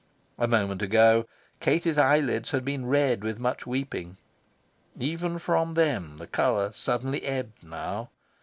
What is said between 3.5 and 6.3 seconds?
weeping. Even from them the